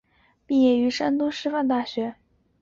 [0.47, 2.25] 毕业于山东师范大学中文专业。